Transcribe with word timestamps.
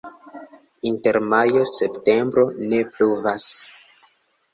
Inter 0.91 1.19
majo-septembro 1.33 2.45
ne 2.71 2.81
pluvas. 2.95 3.47